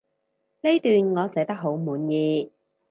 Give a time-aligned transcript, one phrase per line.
[0.61, 2.51] 呢段我寫得好滿意